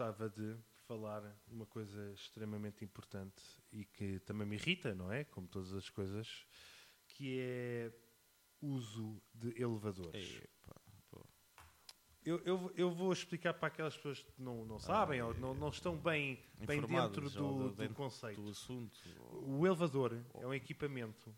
[0.00, 0.56] gostava de
[0.86, 5.24] falar uma coisa extremamente importante e que também me irrita, não é?
[5.24, 6.46] Como todas as coisas,
[7.06, 7.92] que é
[8.62, 10.40] uso de elevadores.
[11.10, 11.22] Pô.
[12.24, 15.68] Eu, eu, eu vou explicar para aquelas pessoas que não, não sabem ou não, não
[15.68, 18.40] estão bem, bem dentro do, de- do dentro conceito.
[18.40, 18.98] do assunto.
[19.32, 21.34] O elevador é um equipamento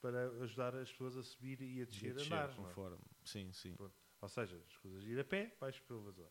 [0.00, 2.48] para ajudar as pessoas a subir e a descer, a andar.
[2.56, 2.68] não é?
[2.68, 3.04] conforme.
[3.24, 3.74] Sim, sim.
[3.74, 3.94] Pronto.
[4.22, 6.30] Ou seja, as coisas ir a pé, vais para o elevador.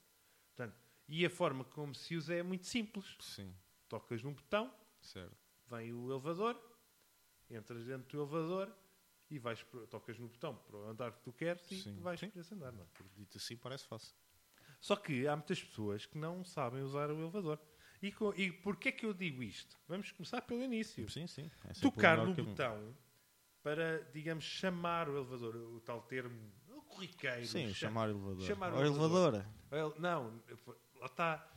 [0.56, 3.16] Portanto, e a forma como se usa é muito simples.
[3.20, 3.54] Sim,
[3.88, 5.36] Tocas num botão, certo.
[5.70, 6.60] vem o elevador,
[7.50, 8.76] entras dentro do elevador
[9.30, 12.00] e vais tocas no botão para o andar que tu queres e Sim.
[12.00, 12.30] vais Sim.
[12.30, 12.72] para esse andar.
[12.72, 12.86] Não é?
[13.16, 14.16] Dito assim parece fácil.
[14.80, 17.60] Só que há muitas pessoas que não sabem usar o elevador.
[18.02, 19.80] E, e porquê é que eu digo isto?
[19.88, 21.10] Vamos começar pelo início.
[21.10, 21.50] Sim, sim.
[21.64, 22.96] É Tocar no botão
[23.64, 27.46] para, digamos, chamar o elevador, o tal termo, o corriqueiro.
[27.48, 28.42] Sim, chama- chamar o elevador.
[28.46, 29.50] chamar o Ó, elevadora.
[29.72, 30.40] El- Não,
[31.06, 31.52] lá está.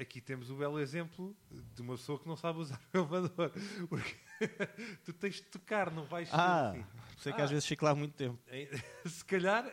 [0.00, 1.36] Aqui temos o belo exemplo
[1.74, 3.52] de uma pessoa que não sabe usar o elevador.
[3.88, 4.16] Porque
[5.04, 6.86] tu tens de tocar, não vais Ah, assim.
[7.18, 7.44] sei que Ah.
[7.44, 8.38] às vezes fico lá muito tempo.
[9.06, 9.64] Se calhar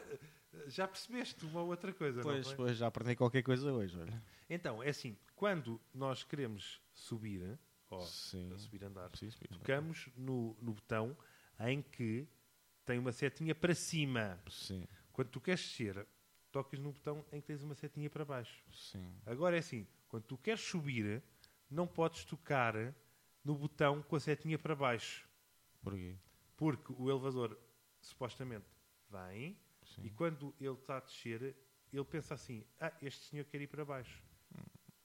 [0.66, 2.56] já percebeste uma outra coisa, Pois, não é?
[2.56, 4.24] pois, já aprendi qualquer coisa hoje, olha.
[4.50, 7.60] Então, é assim, quando nós queremos subir,
[7.92, 8.52] ó, Sim.
[8.58, 9.46] subir andar, Sim, sim.
[9.52, 11.16] tocamos no, no botão
[11.60, 12.28] em que
[12.84, 14.40] tem uma setinha para cima.
[14.50, 16.08] Sim, Quando tu queres descer,
[16.52, 18.64] tocas no botão em que tens uma setinha para baixo.
[18.72, 19.14] sim.
[19.26, 21.22] Agora é assim, quando tu queres subir,
[21.70, 22.74] não podes tocar
[23.44, 25.28] no botão com a setinha para baixo.
[25.82, 26.16] Porquê?
[26.58, 27.58] Porque o elevador,
[28.02, 28.66] supostamente,
[29.10, 30.02] vem Sim.
[30.04, 31.56] e quando ele está a descer,
[31.92, 34.22] ele pensa assim, ah, este senhor quer ir para baixo.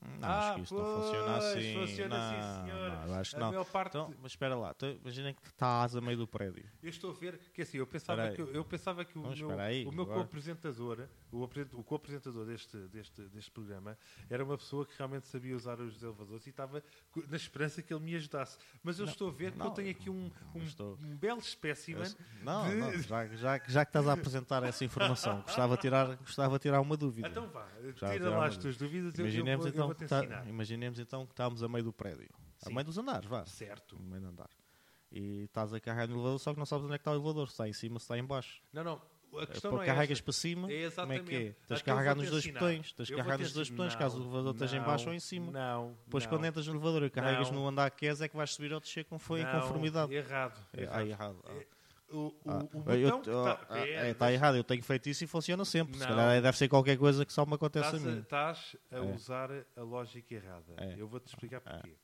[0.01, 1.75] Não, Ah, acho que isso não funciona pois, assim.
[1.75, 2.84] funciona não, assim, senhor.
[2.95, 3.49] Não, eu acho que A não.
[3.49, 3.89] maior parte...
[3.97, 4.73] Então, mas espera lá.
[4.75, 6.65] Então, imagina que estás a meio do prédio.
[6.83, 9.51] Eu estou a ver que assim, eu pensava que, eu pensava que o Vamos, meu,
[9.51, 13.97] espera aí, o meu co-apresentador, o, o co-apresentador deste, deste, deste programa,
[14.29, 16.83] era uma pessoa que realmente sabia usar os elevadores e estava
[17.29, 18.59] na esperança que ele me ajudasse.
[18.83, 21.17] Mas eu Não, estou a ver que não, eu tenho aqui um, um, estou- um
[21.17, 22.05] belo espécimen.
[22.05, 25.81] Eu- Não, de- não, já, já, já que estás a apresentar essa informação, gostava de
[25.83, 27.29] tirar, gostava de tirar uma dúvida.
[27.29, 27.67] Então vá,
[28.13, 30.49] tira lá as tuas dúvidas, eu, eu, imaginemos, eu então, vou te tá- ensinar.
[30.49, 32.29] imaginemos então que estamos a meio do prédio.
[32.65, 32.75] A Sim.
[32.75, 33.45] meio dos andares, vá.
[33.47, 33.97] Certo.
[33.97, 34.51] No meio do andar.
[35.13, 37.15] E estás a carregar no elevador, só que não sabes onde é que está o
[37.15, 37.47] elevador.
[37.49, 38.61] Se está em cima, se está em baixo.
[38.73, 39.01] Não, não,
[39.39, 40.25] a É, questão pô, não é carregas esta.
[40.25, 41.39] para cima, É como é que é?
[41.39, 42.61] Tens de Então carregar nos dois ensinar.
[42.61, 42.93] botões.
[42.93, 45.53] Tens de carregar nos dois botões, caso o elevador esteja em baixo ou em cima.
[45.53, 48.51] Não, Depois quando entras no elevador e carregas no andar que és, é que vais
[48.51, 50.13] subir ou descer como foi em conformidade.
[50.13, 50.59] Errado.
[50.73, 50.97] É, errado.
[50.97, 51.45] ah, errado.
[51.47, 51.53] Ah.
[51.53, 51.67] É,
[52.13, 53.67] O, o, Ah, o botão está...
[53.71, 55.95] ah, é, está errado, eu tenho feito isso e funciona sempre.
[55.95, 56.09] Se Não.
[56.09, 58.21] calhar deve ser qualquer coisa que só me acontece a Estás a, mim.
[58.21, 59.01] estás a É.
[59.15, 60.75] usar a lógica errada.
[60.97, 61.97] Eu vou-te explicar porquê.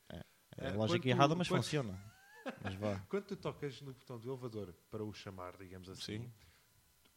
[0.57, 2.11] É Eh, lógica quando tu- errada, mas quando- funciona.
[2.65, 2.99] Mas vá.
[3.09, 6.33] Quando tu tocas no botão do elevador para o chamar, digamos assim, Sim.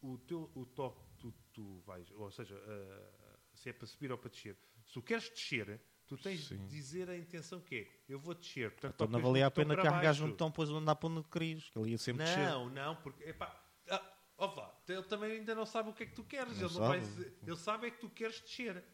[0.02, 4.18] o teu o toque, tu, tu vais, ou seja, ah, se é para subir ou
[4.18, 6.58] para descer, se tu queres descer, tu tens Sim.
[6.58, 8.70] de dizer a intenção que é, eu vou descer.
[8.72, 11.68] Portanto, Então não valia a pena carregares no botão depois de andar para onde querias,
[11.70, 12.46] que ele ia sempre descer.
[12.50, 13.24] Não, não, porque.
[13.24, 13.58] Epá,
[13.90, 16.58] ah, ó vá, ele também ainda não sabe o que é que tu queres.
[16.60, 17.36] Não ele, não vai, sabe.
[17.46, 18.84] ele sabe é que tu queres descer.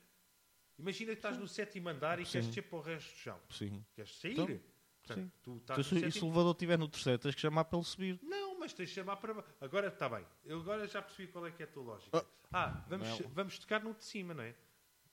[0.80, 2.32] Imagina que estás no sétimo andar e Sim.
[2.32, 3.40] queres descer para o resto do chão.
[3.50, 3.84] Sim.
[3.94, 4.32] Queres sair?
[4.32, 4.60] Então,
[5.02, 5.32] Portanto, sim.
[5.42, 7.78] tu estás Então, se, e se o elevador estiver no terceiro, tens que chamar para
[7.78, 8.18] ele subir.
[8.22, 9.48] Não, mas tens de chamar para baixo.
[9.60, 10.24] Agora está bem.
[10.44, 12.26] Eu agora já percebi qual é que é a tua lógica.
[12.52, 13.28] Ah, vamos, Não.
[13.30, 14.54] vamos tocar no de cima, não é?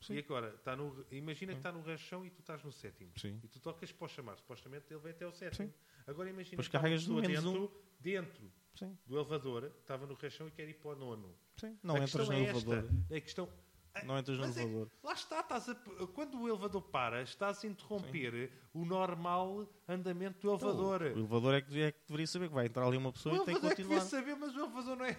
[0.01, 0.13] Sim.
[0.13, 3.11] E agora, está no, imagina que está no chão e tu estás no sétimo.
[3.17, 3.39] Sim.
[3.43, 4.37] E tu tocas para o chamar.
[4.37, 5.73] Supostamente ele vem até o sétimo.
[6.05, 7.53] Agora imagina Depois que uma carregas pessoa menos um.
[7.53, 8.97] dentro, dentro Sim.
[9.05, 11.35] do elevador, estava no rechão e quer ir para o nono.
[11.55, 11.77] Sim.
[11.81, 12.77] Não a entras no é elevador.
[12.77, 13.15] Esta.
[13.15, 13.49] A questão...
[14.05, 14.89] Não entras no é- elevador.
[15.03, 15.75] lá está, estás a-
[16.13, 21.01] quando o elevador para, estás a interromper o normal andamento do elevador.
[21.01, 23.41] O elevador é que, é que deveria saber que vai entrar ali uma pessoa o
[23.41, 24.03] e tem que elevador é que continuar.
[24.03, 25.17] devia saber, mas o elevador não é.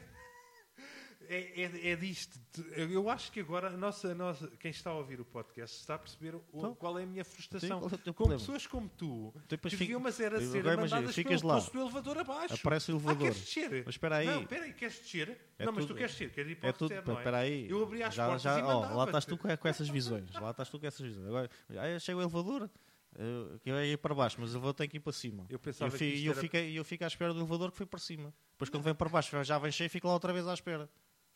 [1.30, 2.38] É, é, é disto.
[2.74, 5.96] Eu acho que agora a nossa, a nossa, quem está a ouvir o podcast está
[5.96, 7.80] a perceber o- Então, qual é a minha frustração.
[7.80, 8.40] qual é Com problema?
[8.40, 11.58] pessoas como tu, Depois que deviam mas era ser mandadas ficas pelo lá.
[11.60, 12.54] poço do elevador abaixo.
[12.54, 13.22] Aparece o Ah, elevador.
[13.24, 13.82] queres descer?
[13.84, 14.26] Mas espera aí.
[14.26, 15.38] Não, espera aí, queres descer?
[15.58, 16.98] É não, mas tudo- tu queres descer, queres ir para É o tudo, é?
[16.98, 17.68] espera aí.
[17.68, 20.32] Eu abri as já, portas já, e mandava Lá estás tu com, com essas visões.
[20.34, 21.26] Lá estás tu com essas visões.
[21.26, 22.70] Agora, ah, chega o elevador,
[23.18, 25.44] eu, que eu ia ir para baixo, mas o elevador tem que ir para cima.
[25.50, 27.76] Eu pensava eu, que isto eu, era- fiquei, eu fico à espera do elevador que
[27.76, 28.32] foi para cima.
[28.52, 30.88] Depois quando vem para baixo, já vem cheio e fico lá outra vez à espera.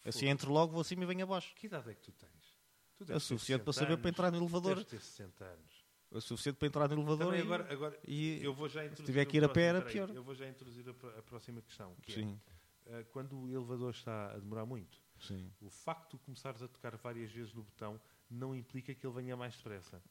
[0.05, 1.55] Assim entro logo, vou acima e venho abaixo.
[1.55, 2.59] Que idade é que tu tens?
[2.97, 4.19] Tu É suficiente para 60 saber para anos.
[4.19, 4.75] entrar no elevador.
[4.77, 5.85] Deves ter 60 anos.
[6.15, 9.07] É suficiente para entrar no elevador Também e, agora, agora e- eu vou já introduzir
[9.07, 10.11] tiver o que ir a pé, era pior.
[10.11, 12.39] Eu vou já introduzir a, a próxima questão, que Sim,
[12.87, 15.51] é uh, quando o elevador está a demorar muito, sim.
[15.61, 17.99] o facto de começares a tocar várias vezes no botão
[18.29, 20.03] não implica que ele venha mais depressa.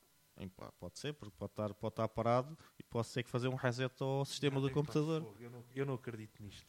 [0.80, 3.94] Pode ser, porque pode estar, pode estar parado e posso ter que fazer um reset
[4.02, 5.36] ao sistema do Epá, computador.
[5.40, 6.66] Eu não, eu não acredito nisto.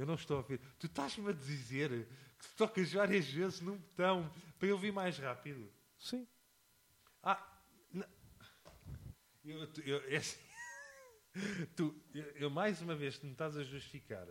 [0.00, 0.58] Eu não estou a ver.
[0.78, 1.90] Tu estás-me a dizer
[2.38, 5.70] que tu tocas várias vezes num botão para ele vir mais rápido.
[5.98, 6.26] Sim.
[7.22, 7.46] Ah,
[9.44, 10.38] eu, eu- é assim,
[11.76, 14.26] tu, eu, eu mais uma vez, tu me estás a justificar,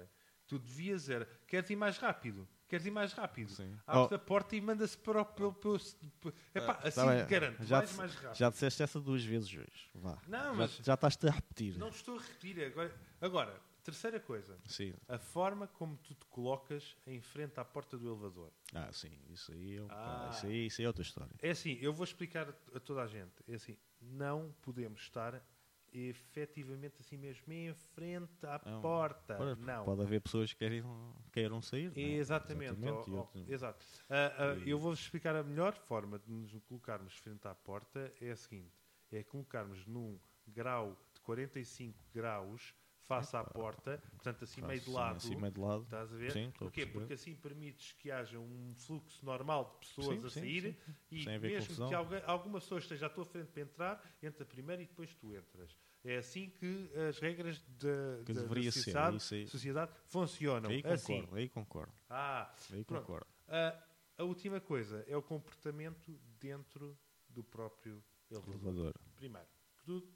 [0.48, 3.77] tu devias era, queres ir mais rápido, queres ir mais rápido, Sim.
[3.86, 4.16] abre Oh.
[4.16, 5.25] a porta e manda-se para o...
[5.25, 5.80] Pelo, pelo,
[6.19, 8.38] pelo- epá, Ah, assim tá garanto, já, vais te- mais rápido.
[8.38, 9.89] já disseste essa duas vezes hoje.
[9.94, 10.18] Vá.
[10.27, 11.77] Não, já, mas- já estás-te a repetir.
[11.77, 14.93] Não estou a repetir, agora, agora, terceira coisa, Sim.
[15.07, 18.51] a forma como tu te colocas em frente à porta do elevador.
[18.73, 19.11] Ah, sim.
[19.29, 20.25] Isso aí, é, um- Ah.
[20.25, 21.35] pá, isso aí, isso aí é outra história.
[21.41, 23.33] É assim, eu vou explicar a toda a gente.
[23.47, 25.43] É assim, não podemos estar
[25.91, 28.81] efetivamente assim mesmo em frente à Não.
[28.81, 29.35] porta.
[29.35, 29.85] Pode, não.
[29.85, 30.83] pode haver pessoas que querem,
[31.31, 31.91] queiram sair.
[31.95, 31.99] é?
[32.01, 32.73] Exatamente.
[32.79, 33.85] Exatamente, ó, outro- exato.
[34.09, 38.31] Ah, E- eu vou-vos explicar a melhor forma de nos colocarmos frente à porta é
[38.31, 38.71] a seguinte:
[39.11, 42.73] é colocarmos num grau de 45 graus
[43.09, 45.15] face à porta, portanto assim meio de Sim, lado.
[45.17, 45.83] Assim, meio de lado.
[45.83, 46.31] Estás a ver?
[46.31, 46.85] Sim, Porquê?
[46.85, 50.94] Porque assim permites que haja um fluxo normal de pessoas Sim, a sim, sair sim.
[51.11, 54.83] e Sem mesmo que alguém, alguma pessoa esteja à tua frente para entrar, entra primeiro
[54.83, 55.75] e depois tu entras.
[56.03, 59.47] É assim que as regras da, Que da- deveria ser, sociedade, aí.
[59.47, 60.69] sociedade funcionam.
[60.69, 61.13] Aí assim.
[61.15, 61.94] concordo, aí concordo.
[62.09, 63.01] Ah, Aí Pronto.
[63.07, 63.27] concordo.
[63.47, 63.83] a,
[64.19, 66.95] a última coisa é o comportamento dentro
[67.27, 68.53] do próprio elevador.
[68.56, 68.95] Elevador.
[69.15, 69.47] Primeiro,
[69.83, 70.07] tudo,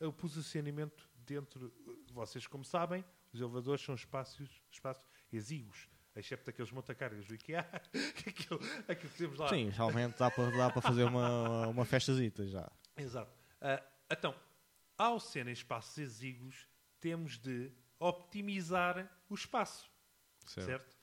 [0.00, 1.72] o posicionamento dentro.
[2.12, 7.60] Vocês, como sabem, os elevadores são espaços, espaços exíguos, excepto daqueles montacargas do IKEA,
[8.26, 9.48] aquilo, aquilo que temos lá.
[9.48, 12.70] Sim, realmente dá para dá para fazer uma, uma festazita já.
[12.96, 13.32] Exato.
[13.60, 14.34] Ah, então,
[14.96, 16.66] ao serem espaços exíguos,
[17.00, 17.70] temos de
[18.00, 19.90] optimizar o espaço,
[20.46, 20.66] Certo.
[20.66, 20.98] certo?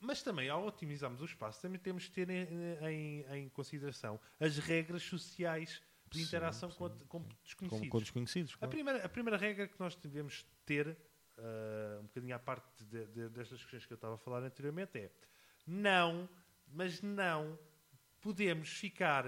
[0.00, 2.46] Mas também, ao otimizarmos o espaço, também temos de ter em,
[2.82, 5.80] em- em consideração as regras sociais
[6.14, 7.68] de Sim, interação sim, com, com desconhecidos.
[7.80, 8.54] Como com desconhecidos.
[8.54, 8.70] A claro.
[8.70, 10.96] primeira, a primeira regra que nós devemos ter,
[11.38, 14.98] ah, um bocadinho à parte de- de- destas questões que eu estava a falar anteriormente,
[14.98, 15.10] é
[15.66, 16.28] não,
[16.68, 17.58] mas não
[18.20, 19.24] podemos ficar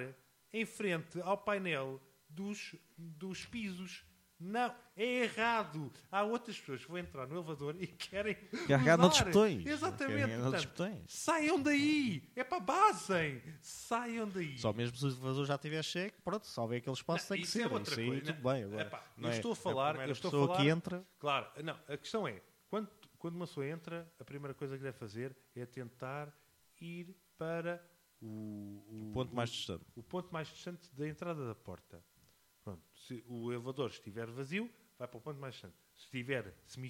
[0.52, 4.04] em frente ao painel dos, dos pisos.
[4.38, 5.90] Não, é errado.
[6.12, 8.34] Há outras pessoas que vão entrar no elevador e querem.
[8.68, 9.64] Carregar noutros botões.
[9.64, 10.36] Exatamente.
[10.36, 11.04] Noutros portanto, botões.
[11.12, 12.22] saiam daí.
[12.36, 13.42] É para basem.
[13.62, 14.58] Saiam daí.
[14.58, 17.40] Só mesmo se o elevador já estiver cheio, pronto, só vê aquele espaço Não, tem
[17.42, 17.72] que isso é ser.
[17.72, 18.32] outra isso aí coisa.
[18.34, 18.64] tudo bem.
[18.64, 21.06] Agora, Epá, não eu é estou a falar- primeira eu estou a falar- que entra.
[21.18, 22.88] Claro, não, a questão é, quando,
[23.18, 26.30] quando uma pessoa entra, a primeira coisa que deve fazer é tentar
[26.78, 27.82] ir para
[28.20, 29.84] o, O ponto mais distante.
[29.94, 32.02] o ponto mais distante da entrada da porta.
[32.66, 34.68] Pronto, se o elevador estiver vazio,
[34.98, 35.76] vai para o ponto mais distante.
[35.94, 36.80] Se estiver, se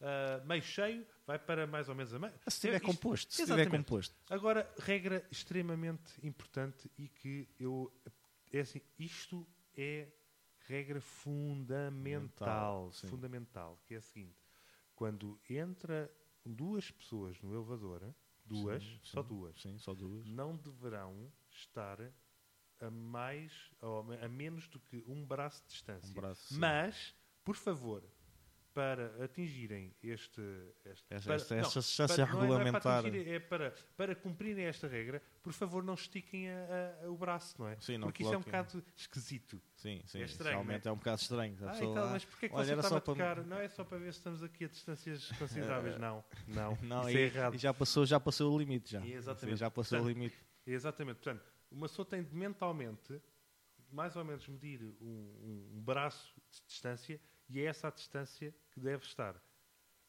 [0.00, 2.32] ah, meio cheio, vai para mais ou menos a meio.
[2.46, 4.14] Se estiver Isto- composto, se estiver composto.
[4.32, 7.92] Agora, regra extremamente importante e que eu.
[8.52, 9.44] É assim, isto
[9.76, 10.08] é
[10.60, 11.90] regra fundamental.
[11.90, 13.08] Fundamental, sim.
[13.08, 14.38] Fundamental, que é a seguinte:
[14.94, 16.08] quando entra
[16.46, 20.24] duas pessoas no elevador, duas, Sim, só sim, duas, Sim, só duas.
[20.24, 21.98] não deverão estar
[22.80, 26.10] a mais ou a menos do que um braço de distância.
[26.10, 26.58] Um braço.
[26.58, 28.02] Mas, por favor,
[28.72, 30.40] para atingirem este,
[30.84, 32.98] este Esta- para- esta- não, esta distância para- não é- não é para regulamentar.
[33.00, 37.56] atingirem, é para, para cumprirem esta regra, por favor, não estiquem a- a- o braço,
[37.58, 37.76] não é?
[37.80, 39.60] Sim, não Porque isso é um bocado esquisito.
[39.74, 40.20] Sim, sim.
[40.20, 41.56] É estranho, realmente não é um bocado estranho.
[41.62, 43.44] Ah, pessoa, então, mas porquê que olha, você estava a só para- tocar?
[43.44, 46.24] Não é só para ver se estamos aqui a distâncias consideráveis, não.
[46.46, 47.54] Não, Não, isso e, é errado.
[47.56, 49.04] e já passou, já passou o limite já.
[49.04, 49.56] Exatamente.
[49.56, 50.36] Sim, já passou o Portanto, limite.
[50.64, 51.16] Exatamente.
[51.16, 53.20] Portanto, uma pessoa tem de mentalmente,
[53.92, 58.80] mais ou menos, medir um, um- braço de distância e é essa a distância que
[58.80, 59.40] deve estar.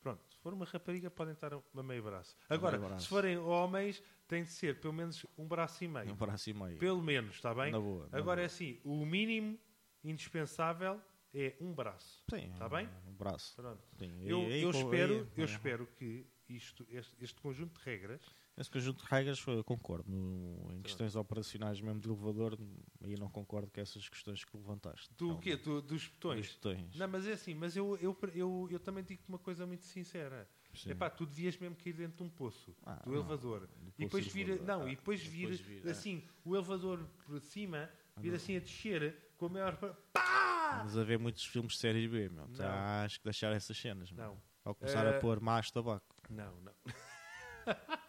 [0.01, 2.36] Pronto, se for uma rapariga, podem estar a meio braço.
[2.50, 3.03] Agora, meio braço.
[3.06, 6.12] se forem homens, tem de ser pelo menos um braço e meio.
[6.12, 6.77] Um braço e meio.
[6.80, 7.72] Pelo menos, está bem?
[7.72, 8.08] Na boa.
[8.12, 8.46] na Agora é boa.
[8.48, 9.60] assim: o mínimo
[10.03, 11.00] indispensável
[11.34, 12.24] é um braço.
[12.30, 12.89] Sim, Está bem?
[13.08, 13.56] Um braço.
[13.56, 13.82] Pronto.
[13.98, 15.46] Sim, Eu, eu espero, eu é.
[15.46, 18.22] espero que isto, este, este conjunto de regras
[18.58, 20.03] Esse conjunto de regras, eu concordo.
[20.12, 22.58] No- em questões operacionais mesmo de elevador,
[23.01, 25.10] aí não concordo com essas questões que levantaste.
[25.17, 25.55] do Não, quê?
[25.55, 26.48] Do- dos botões.
[26.48, 26.96] dos botões.
[26.96, 30.48] Não, mas é assim, mas eu, eu, eu, eu também digo uma coisa muito sincera.
[30.74, 30.91] Sim.
[30.91, 33.17] Epá, tu devias mesmo cair dentro de um poço, Ah, do não.
[33.20, 33.67] elevador.
[33.67, 34.67] Do e depois vir, elevador.
[34.67, 35.91] não, Ah, e depois vir, depois vir, é.
[35.91, 38.36] assim, o elevador por cima, vir não.
[38.36, 39.75] assim a descer com a maior.
[40.13, 40.77] Pá!
[40.77, 42.48] Vamos a ver muitos filmes de série B, meu.
[42.50, 44.24] Tá, acho que deixar essas cenas, meu.
[44.25, 46.05] Não, Ao começar Eh, a pôr macho de tabaco.
[46.29, 46.74] não, não.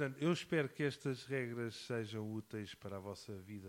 [0.00, 3.68] Portanto, eu espero que estas regras sejam úteis para a vossa vida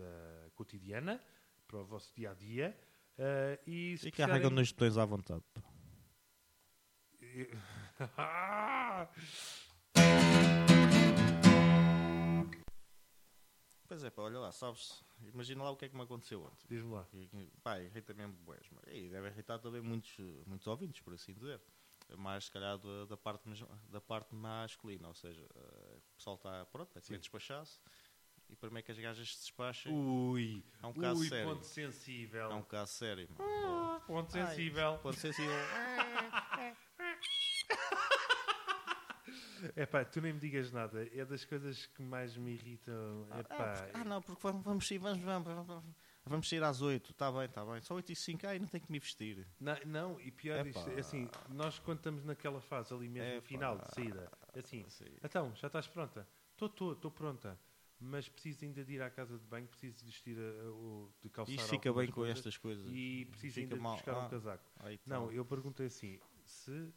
[0.54, 1.22] cotidiana,
[1.68, 2.74] para o vosso dia a dia.
[3.18, 5.44] eh, e se E carregam nos botões à vontade.
[13.86, 15.04] Pois é, pá, olha lá, sabes?
[15.34, 16.66] Imagina lá o que é que me aconteceu ontem.
[16.68, 17.06] Diz-me lá.
[17.12, 17.28] E,
[17.62, 21.60] Pá, irrita mesmo mas- E deve irritar também muitos, muitos ouvintes, por assim dizer.
[22.16, 23.44] Mais, se calhar, da, da parte,
[23.90, 25.08] da parte masculina.
[25.08, 27.80] Ou seja, eh, pessoal está, pronto, a querer despachar-se.
[28.48, 29.92] e para mim é que as gajas se despacham.
[29.92, 31.50] Ui, é um caso ui, sério.
[31.54, 32.50] ponto sensível.
[32.50, 33.28] É um caso sério.
[33.36, 34.00] mano.
[34.06, 35.00] Ponto Ai, sensível.
[35.14, 35.46] Ser assim.
[39.76, 41.08] É pá, tu nem me digas nada.
[41.16, 43.26] É das coisas que mais me irritam.
[43.30, 45.84] Ah, Epá, porque- ah, não, porque vamos, vamos sair, vamos, vamos, vamos,
[46.24, 47.12] vamos sair às 8.
[47.12, 47.80] Está bem, está bem.
[47.80, 49.46] Só 8 e 5, ai, não tenho que me vestir.
[49.60, 50.80] Não, não, e pior Epá.
[50.80, 53.46] isto, é assim, nós quando estamos naquela fase ali mesmo, no Epá.
[53.46, 55.16] final de saída, é assim, Assim.
[55.22, 56.26] então, já estás pronta?
[56.52, 57.58] Estou, estou, pronta.
[57.98, 61.30] Mas preciso ainda de ir à casa de banho, preciso de vestir, a- o- de
[61.30, 62.84] calçar Isto fica bem com estas coisas.
[62.88, 63.94] E preciso Fica ainda de mal.
[63.94, 64.64] buscar um Ah, casaco.
[64.80, 65.04] aí tá.
[65.06, 66.92] Não, eu perguntei assim, se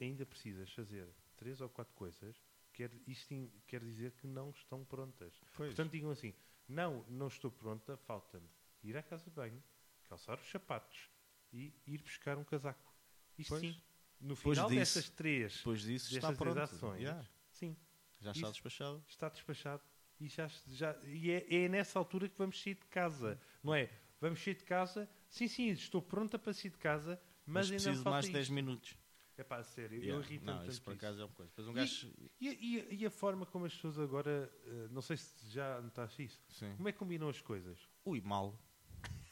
[0.00, 1.06] ainda precisas fazer
[1.36, 2.42] três ou quatro coisas,
[2.72, 5.38] quer, isto quer dizer que não estão prontas.
[5.56, 5.68] Pois.
[5.74, 6.34] Portanto, digam assim,
[6.66, 8.48] não, não estou pronta, falta-me
[8.82, 9.62] ir à casa de banho,
[10.08, 11.10] calçar os sapatos
[11.52, 12.94] e ir buscar um casaco.
[13.38, 13.60] Isto Pois.
[13.60, 13.82] sim,
[14.20, 16.58] no final disso- destas três, Depois disso está pronto.
[16.58, 17.76] ações, Yeah, sim,
[18.20, 19.04] Já está despachado.
[19.08, 19.82] está despachado.
[20.20, 23.88] E, já, já, e é, é nessa altura que vamos sair de casa, não é?
[24.20, 27.82] Vamos sair de casa, sim, sim, estou pronta para sair de casa, Mas, mas, ainda
[27.84, 28.52] preciso mais de 10 isto.
[28.54, 28.96] minutos.
[29.38, 30.26] É pá, sério, eu Yeah.
[30.26, 30.98] irrito-me Não, tanto isso por isso.
[31.06, 31.50] acaso é uma coisa.
[31.50, 32.12] Depois um E- gajo.
[32.38, 36.22] E, e- e a forma como as pessoas agora, eh, não sei se já notaste
[36.24, 36.74] isso, Sim.
[36.76, 37.78] como é que combinam as coisas?
[38.04, 38.60] Ui, mal.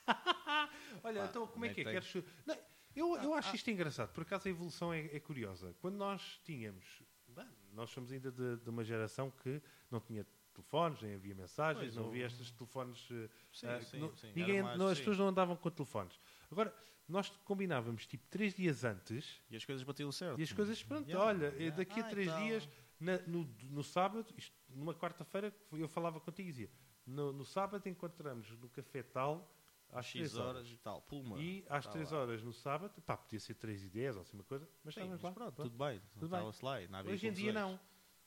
[1.04, 1.84] Olha, então como é que é?
[1.84, 2.00] tenho.
[2.02, 2.26] Queres...
[2.46, 2.56] Não,
[2.98, 5.74] eu, eu acho isto engraçado, por acaso a evolução é, é curiosa.
[5.80, 11.00] Quando nós tínhamos, bem, nós somos ainda de, de uma geração que não tinha telefones,
[11.02, 13.08] nem havia mensagens, Pois, não havia estes telefones.
[13.10, 14.32] eh, Sim, ah, sim, não- sim.
[14.34, 16.18] ninguém, mais- não, as pessoas não andavam com telefones.
[16.50, 16.74] Agora,
[17.08, 20.38] nós combinávamos tipo três dias antes E as coisas batiam certo.
[20.38, 21.76] e as coisas, pronto, Yeah, olha, eh, yeah.
[21.76, 22.42] daqui a Ah, três então.
[22.42, 22.68] dias,
[23.00, 26.70] na- no, no sábado, isto, numa quarta-feira, eu falava contigo e dizia:
[27.06, 29.48] no, no sábado encontramos no café tal
[29.92, 31.00] às Às 3 X horas e tal.
[31.02, 31.38] Pulma.
[31.40, 32.18] e às Tá 3 lá.
[32.20, 35.00] horas no sábado, pá, podia ser 3 e 10 ou assim uma coisa, mas Sim,
[35.00, 35.32] estávamos mas lá.
[35.34, 35.70] pronto, pronto.
[35.70, 36.00] tudo bem.
[36.18, 36.52] Tudo bem.
[36.62, 37.80] Lá e não Hoje em dia não.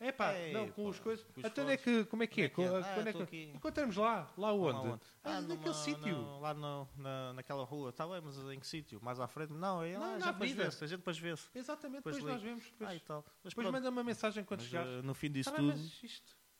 [0.03, 1.23] É pá, Ei, não, com pá, as coisas.
[1.23, 1.83] com os Então é fones.
[1.83, 2.49] que, como é que é?
[2.49, 2.79] Como é que é?
[2.89, 3.43] Ah, quando é que-.
[3.53, 4.73] Encontramos lá, lá onde?
[4.73, 5.01] Lá onde?
[5.23, 6.39] Ah, Ah, naquele sítio.
[6.39, 7.91] Lá no, na, naquela rua.
[7.91, 8.99] Está bem, mas em que sítio?
[8.99, 9.53] Mais à frente?
[9.53, 10.83] Não, é Não, lá, a gente depois vê-se.
[10.83, 11.49] A gente depois vê-se.
[11.53, 12.63] Exatamente, Depois depois nós vemos.
[12.65, 13.23] Depois, Ah, e tal.
[13.43, 14.89] Mas depois manda uma mensagem quando chegares.
[14.91, 15.91] eh, no fim disso Tá bem, tudo,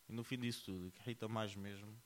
[0.10, 2.00] no fim disso tudo, que irrita mais mesmo,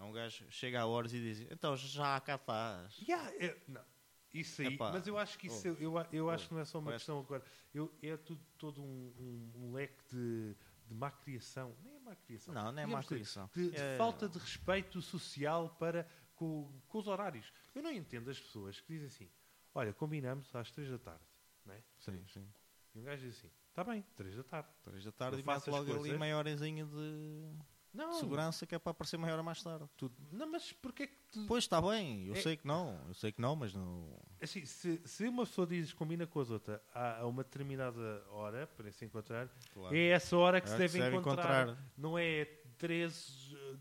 [0.00, 2.98] é um gajo chega a horas e diz, então já cá estás.
[3.00, 3.84] Yeah, é- não,
[4.32, 6.60] isso aí, Epá, mas eu acho que isso, oh, eu, eu acho oh, que não
[6.60, 7.44] é só uma parece- questão agora.
[7.74, 11.76] Eu, é tudo, todo um, um- um leque de, de má criação.
[11.82, 12.54] Nem é má criação.
[12.54, 13.48] Não, não é má criação.
[13.54, 17.52] De, de É- falta de respeito social para com, com os horários.
[17.74, 19.30] Eu não entendo as pessoas que dizem assim:
[19.74, 21.24] olha, combinamos às 3 da tarde.
[21.66, 21.82] Não é?
[21.98, 22.48] Sim, sim.
[22.94, 24.68] E um gajo diz assim: está bem, 3 da tarde.
[24.82, 27.52] Três da tarde Eu e faço logo ali coisas- meia horazinha de
[27.92, 29.84] Não, segurança que é para aparecer meia hora mais tarde.
[29.96, 31.44] tu- não mas porquê que tu.
[31.46, 34.16] Pois está bem, eu É- sei que não, eu sei que não, mas não.
[34.40, 38.90] Assim, se, se uma pessoa diz combina com as outras a, uma determinada hora para
[38.92, 39.94] se encontrar, Claro.
[39.96, 41.64] é essa hora que É se que deve se deve encontrar.
[41.68, 41.92] encontrar.
[41.96, 42.44] Não é
[42.78, 43.76] 13 eh,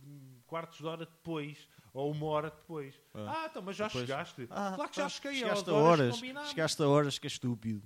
[0.48, 3.00] quartos de hora depois ou uma hora depois.
[3.14, 3.44] Ah.
[3.44, 4.48] Ah, então, mas já Depois- chegaste.
[4.50, 7.30] Ah, claro que já ah, cheguei chegaste a horas, horas, chegaste a horas que é
[7.30, 7.82] estúpido.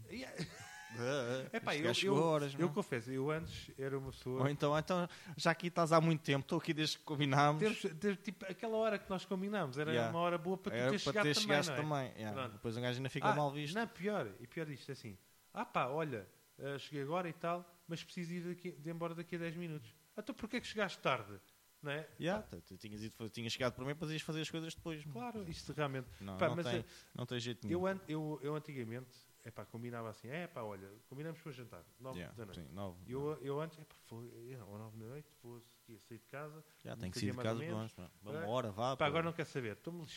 [1.51, 4.41] É pá, eu, eu, horas, eu confesso, eu antes era uma pessoa.
[4.41, 5.07] Ou então, então,
[5.37, 7.61] já aqui estás há muito tempo, estou aqui desde que combinámos.
[7.99, 10.09] Ter, tipo, aquela hora que nós combinámos era Yeah.
[10.11, 11.47] uma hora boa para tu Era ter para chegado ter também.
[11.71, 11.75] é?
[11.75, 12.13] também.
[12.17, 12.47] yeah.
[12.47, 13.75] Depois um gajo ainda fica Ah, mal visto.
[13.75, 15.17] Não, pior, e pior isto, é assim.
[15.53, 19.35] Ah pá, olha, eh, cheguei agora e tal, mas preciso ir daqui, de embora daqui
[19.35, 19.93] a 10 minutos.
[20.15, 21.39] Ah, Então porquê é que chegaste tarde?
[21.81, 22.07] Não é?
[22.19, 25.03] Yeah, tu, tu tinhas, ido, tinhas chegado mim para ias fazer as coisas depois.
[25.11, 26.07] Claro, isto realmente.
[26.21, 27.85] Não, Pá, não, tem, é- não tem jeito nenhum.
[27.87, 29.11] Eu, eu, eu antigamente,
[29.43, 32.61] é pá, combinava assim, é pá, olha, combinamos para jantar, 9 Yeah, da noite.
[32.61, 33.11] sim, nove.
[33.11, 35.61] Eu, eu antes, é pá, foi, ou 9 da noite, vou
[35.93, 36.63] seguir, sair de casa.
[36.83, 37.91] Já tem que sair de casa menos.
[37.93, 38.09] pá.
[38.21, 38.47] Uma É.
[38.47, 38.97] hora, vá.
[38.97, 40.07] Pá, agora não quer saber, estou-me é,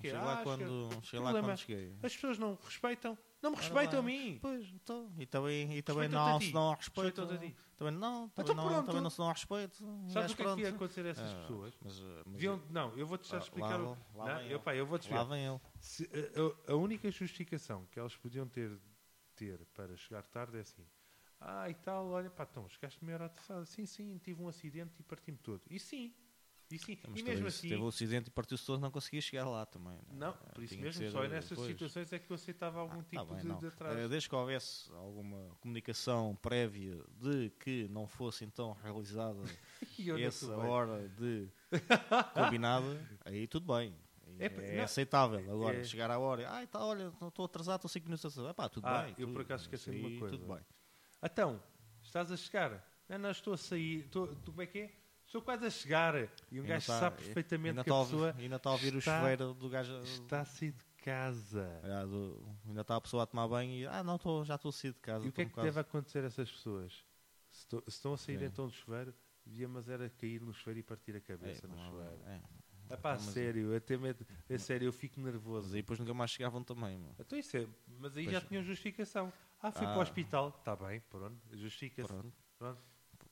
[0.00, 1.96] Cheguei ah, lá quando, cheguei lá quando cheguei.
[2.02, 4.38] As pessoas não respeitam, não me respeitam a mim.
[4.40, 7.26] Pois, então, e também, e também Respeitam-te não, se há respeito.
[7.76, 8.86] Também não, também, não, pronto.
[8.86, 9.76] também não se há respeito.
[10.08, 11.74] Sabes o que é que ia acontecer a essas Ah, pessoas?
[11.82, 13.76] Mas, Deviam- não, eu vou-te já explicar.
[13.78, 15.34] lá lá não, eu, pá, eu vou-te lá explicar.
[15.34, 16.54] vem ele.
[16.68, 18.78] A única justificação que elas podiam ter,
[19.34, 20.86] ter para chegar tarde é assim:
[21.44, 23.64] ah, e tal, olha, pá, então, chegaste meia hora atrasada.
[23.66, 25.62] Sim, sim, tive um acidente e parti-me todo.
[25.70, 26.12] E sim,
[26.70, 26.98] e sim.
[27.08, 27.68] Mas e mesmo assim.
[27.68, 29.96] Teve o acidente e partiu-se todo, não conseguia chegar lá também.
[29.96, 30.02] né?
[30.12, 31.72] Não, Eh, por isso mesmo, só eh, nessas depois.
[31.72, 33.58] situações é que eu aceitava algum Ah, tipo tá bem, de, não.
[33.58, 33.98] de atraso.
[33.98, 39.40] Eh, Desde que houvesse alguma comunicação prévia de que não fosse então realizada
[39.98, 41.48] não essa hora de
[42.34, 43.94] combinada, aí tudo bem.
[44.38, 45.38] É É, não, aceitável.
[45.52, 48.50] Agora, é- chegar à hora, ai, tá, olha, estou atrasado, estou 5 minutos atrasado.
[48.50, 49.10] Epá, tudo Ah, bem.
[49.10, 50.36] eu tudo, por acaso isso esqueci-me de uma coisa.
[50.38, 50.64] Tudo bem.
[51.22, 51.62] Então,
[52.02, 52.84] estás a chegar?
[53.08, 54.00] Não, não, estou a sair.
[54.06, 54.92] Estou, como é que é?
[55.26, 56.14] Estou quase a chegar.
[56.50, 58.98] E um gajo tá- sabe perfeitamente que tá a pessoa Ainda está a ouvir o
[58.98, 59.98] está- chuveiro do gajo.
[60.02, 61.80] está a sair de casa.
[61.84, 63.86] Ah, do- ainda está a pessoa a tomar banho e.
[63.86, 65.24] Ah, não, tô, já estou a sair de casa.
[65.24, 67.04] E o que é que quase- deve acontecer a essas pessoas?
[67.50, 69.14] Se, to- se estão a sair então do chuveiro,
[69.44, 72.22] Devia, mas era cair no chuveiro e partir a É, cabeça no não há- chuveiro.
[72.26, 72.40] é.
[72.92, 75.74] É pá, Mas- sério, até medo, é sério, eu fico Mas nervoso.
[75.74, 77.14] aí depois nunca mais chegavam também, meu.
[77.18, 77.66] Então isso é,
[77.98, 79.32] mas aí Pois- já tinham justificação.
[79.62, 79.98] Ah, fui para Ah.
[79.98, 80.48] o hospital.
[80.58, 82.08] Está bem, pronto, justifica-se.
[82.12, 82.32] Pronto.
[82.58, 82.82] Pronto.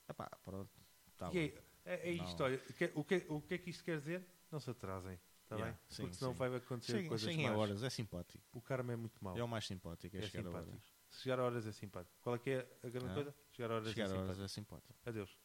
[0.09, 0.71] Epá, pronto.
[1.19, 2.59] Tá E é, é, é isto, olha,
[2.95, 4.25] o que, o, que, é que isto quer dizer?
[4.51, 5.81] Não se atrasem, está Yeah, bem?
[5.89, 6.39] sim, Porque senão sim.
[6.39, 7.59] vai acontecer Cheguem, coisas cheguem a más.
[7.61, 8.43] horas, é simpático.
[8.53, 9.37] O karma é muito mau.
[9.37, 10.71] É o mais simpático, é, É chegar a simpático.
[10.73, 10.95] horas.
[11.11, 12.17] Se chegar a horas é simpático.
[12.23, 13.15] Qual é que é a grande Ah.
[13.15, 13.35] coisa?
[13.53, 14.45] Chegar a horas Chegar é a horas simpático.
[14.45, 14.99] é simpático.
[15.05, 15.39] Adeus.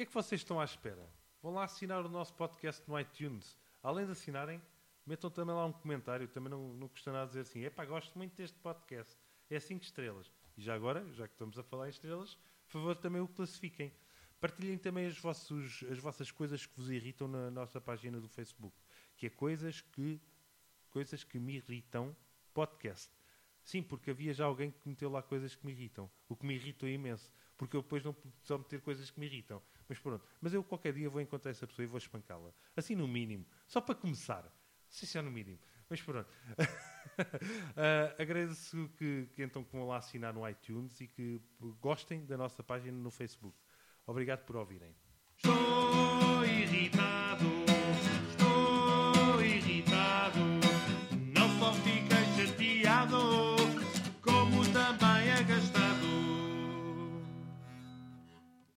[0.00, 1.06] Que é que vocês estão à espera?
[1.42, 3.58] Vão lá assinar o nosso podcast no iTunes.
[3.82, 4.58] Além de assinarem,
[5.04, 6.26] metam também lá um comentário.
[6.26, 9.14] Também não, não custa nada dizer assim: epá, gosto muito deste podcast.
[9.50, 10.32] É 5 estrelas.
[10.56, 13.92] E já agora, já que estamos a falar em estrelas, por favor, também o classifiquem.
[14.40, 18.74] Partilhem também as, vossos, as vossas coisas que vos irritam na nossa página do Facebook.
[19.18, 20.18] Que é coisas que,
[20.88, 22.16] coisas que me irritam
[22.54, 23.12] podcast.
[23.62, 26.10] Sim, porque havia já alguém que meteu lá coisas que me irritam.
[26.26, 27.30] O que me irritou imenso.
[27.60, 29.60] Porque eu depois não só meter coisas que me irritam.
[29.86, 30.24] Mas pronto.
[30.40, 32.54] Mas eu qualquer dia vou encontrar essa pessoa e vou espancá-la.
[32.74, 33.44] Assim no mínimo.
[33.66, 34.50] Só para começar.
[34.88, 35.58] Se é no mínimo.
[35.88, 36.26] Mas pronto.
[37.76, 41.38] Ah, agradeço que, que então que vão lá assinar no iTunes e que
[41.78, 43.54] gostem da nossa página no Facebook.
[44.06, 44.96] Obrigado por ouvirem.
[45.36, 46.40] Estou